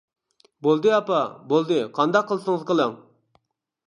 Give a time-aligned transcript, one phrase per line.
[0.59, 1.19] -بولدى ئاپا،
[1.51, 2.97] بولدى قانداق قىلسىڭىز قىلىڭ.